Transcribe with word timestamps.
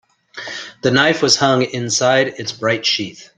The 0.81 0.89
knife 0.89 1.21
was 1.21 1.35
hung 1.35 1.61
inside 1.61 2.29
its 2.39 2.53
bright 2.53 2.83
sheath. 2.87 3.29